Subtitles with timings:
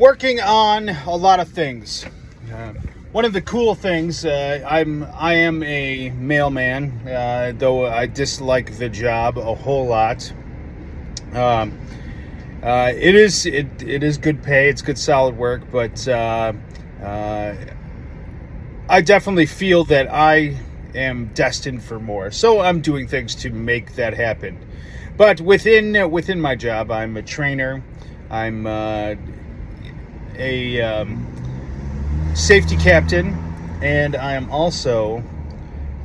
[0.00, 2.06] working on a lot of things.
[2.50, 2.72] Uh,
[3.12, 8.78] one of the cool things, uh, I'm I am a mailman, uh, though I dislike
[8.78, 10.32] the job a whole lot.
[11.34, 11.78] Um,
[12.62, 16.54] uh, it is it, it is good pay, it's good solid work, but uh,
[17.02, 17.54] uh,
[18.88, 20.56] I definitely feel that I
[20.94, 22.30] am destined for more.
[22.30, 24.58] So I'm doing things to make that happen.
[25.18, 27.82] But within within my job, I'm a trainer.
[28.30, 28.66] I'm
[30.40, 31.26] a um,
[32.34, 33.34] safety captain,
[33.82, 35.22] and I am also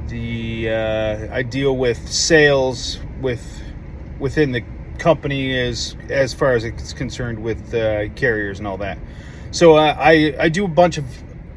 [0.07, 3.61] the uh, I deal with sales with
[4.19, 4.63] within the
[4.97, 8.97] company as as far as it's concerned with uh, carriers and all that.
[9.51, 11.05] So uh, I I do a bunch of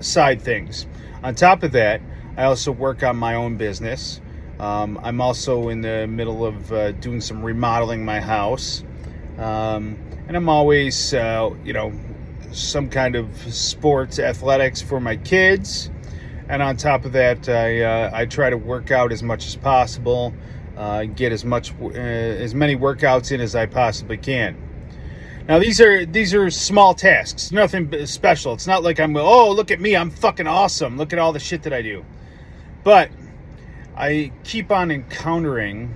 [0.00, 0.86] side things.
[1.22, 2.00] On top of that,
[2.36, 4.20] I also work on my own business.
[4.60, 8.82] Um, I'm also in the middle of uh, doing some remodeling my house.
[9.38, 11.92] Um, and I'm always, uh, you know,
[12.52, 15.90] some kind of sports athletics for my kids.
[16.48, 19.56] And on top of that, I, uh, I try to work out as much as
[19.56, 20.32] possible,
[20.76, 24.56] uh, get as much uh, as many workouts in as I possibly can.
[25.48, 28.52] Now these are these are small tasks, nothing special.
[28.52, 30.98] It's not like I'm oh look at me, I'm fucking awesome.
[30.98, 32.04] Look at all the shit that I do.
[32.84, 33.10] But
[33.96, 35.94] I keep on encountering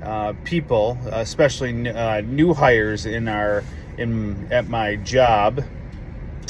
[0.00, 3.64] uh, people, especially uh, new hires in our
[3.98, 5.62] in at my job,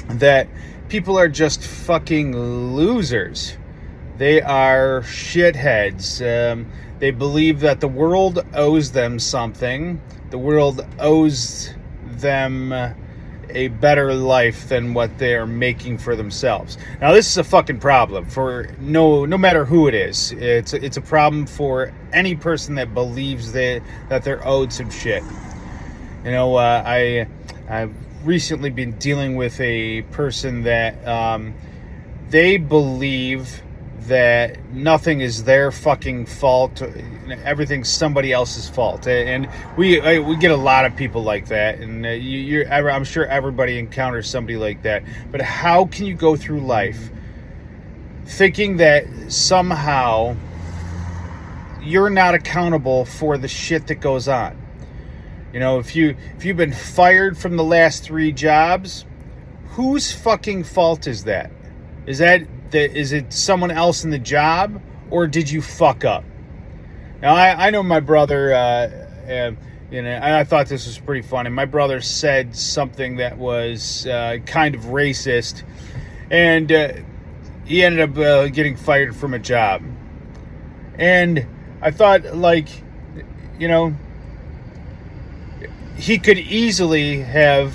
[0.09, 0.49] that
[0.89, 2.37] people are just fucking
[2.75, 3.57] losers.
[4.17, 6.21] They are shitheads.
[6.23, 6.71] Um,
[7.01, 10.01] they believe that the world owes them something.
[10.31, 12.73] The world owes them
[13.51, 16.77] a better life than what they are making for themselves.
[17.01, 20.33] Now this is a fucking problem for no no matter who it is.
[20.33, 25.23] It's it's a problem for any person that believes that that they're owed some shit.
[26.25, 27.27] You know, uh, I
[27.69, 27.95] I've
[28.25, 31.55] recently been dealing with a person that um,
[32.31, 33.63] they believe
[34.01, 36.83] that nothing is their fucking fault
[37.45, 39.07] everything's somebody else's fault.
[39.07, 43.27] And we we get a lot of people like that and uh, you, i'm sure
[43.27, 45.03] everybody encounters somebody like that.
[45.31, 47.11] But how can you go through life
[48.27, 50.37] thinking that somehow
[51.83, 54.64] you're not accountable for the shit that goes on
[55.55, 59.07] you know if you if you've been fired from the last three jobs
[59.71, 61.51] whose fucking fault is that
[62.07, 62.43] is that
[62.73, 66.25] that is it someone else in the job or did you fuck up?
[67.23, 68.89] Now I, I know my brother uh,
[69.27, 69.57] and
[69.91, 71.51] you know I thought this was pretty funny.
[71.51, 75.63] My brother said something that was uh, kind of racist,
[76.31, 76.93] and uh,
[77.65, 79.83] he ended up uh, getting fired from a job.
[80.99, 81.47] And
[81.81, 82.69] I thought, like,
[83.59, 83.95] you know,
[85.97, 87.75] he could easily have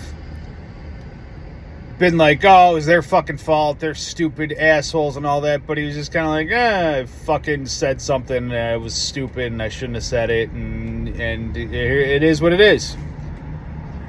[2.00, 3.80] been like, oh, it was their fucking fault.
[3.80, 5.68] They're stupid assholes and all that.
[5.68, 8.52] But he was just kind of like, eh, I fucking said something.
[8.52, 10.50] It was stupid and I shouldn't have said it.
[10.52, 12.96] And, and it is what it is.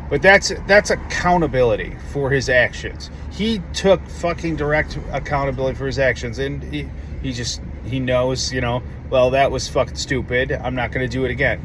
[0.09, 3.11] But that's that's accountability for his actions.
[3.31, 6.89] He took fucking direct accountability for his actions, and he,
[7.23, 10.51] he just he knows, you know, well that was fucking stupid.
[10.51, 11.65] I'm not going to do it again.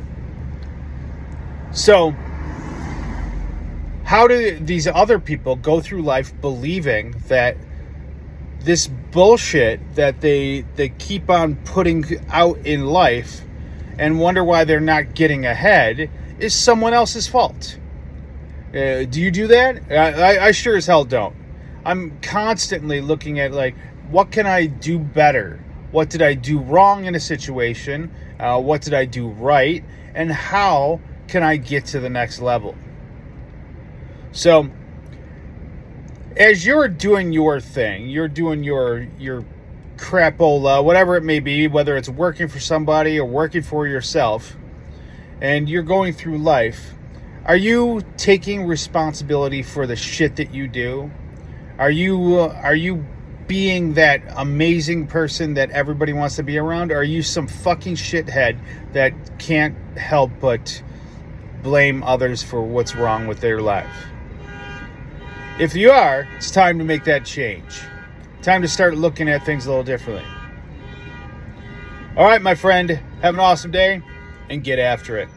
[1.72, 2.14] So
[4.16, 7.58] how do these other people go through life believing that
[8.62, 13.42] this bullshit that they they keep on putting out in life
[14.00, 16.10] and wonder why they're not getting ahead
[16.40, 17.78] is someone else's fault?
[18.70, 19.82] Uh, do you do that?
[19.92, 21.36] I, I sure as hell don't.
[21.84, 23.76] I'm constantly looking at like,
[24.10, 25.62] what can I do better?
[25.92, 28.10] What did I do wrong in a situation?
[28.40, 29.84] Uh, what did I do right?
[30.14, 32.76] And how can I get to the next level?
[34.36, 34.70] So
[36.36, 39.46] as you're doing your thing, you're doing your your
[39.96, 44.58] crapola, whatever it may be, whether it's working for somebody or working for yourself,
[45.40, 46.94] and you're going through life,
[47.46, 51.10] are you taking responsibility for the shit that you do?
[51.80, 53.06] Are you are you
[53.48, 56.92] being that amazing person that everybody wants to be around?
[56.92, 58.60] Or are you some fucking shithead
[58.92, 60.84] that can't help but
[61.64, 64.08] blame others for what's wrong with their life?
[65.58, 67.80] If you are, it's time to make that change.
[68.42, 70.26] Time to start looking at things a little differently.
[72.18, 74.02] All right, my friend, have an awesome day
[74.50, 75.30] and get after it.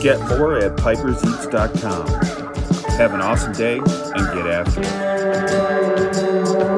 [0.00, 2.08] Get more at piperseats.com.
[2.96, 6.75] Have an awesome day and get after it.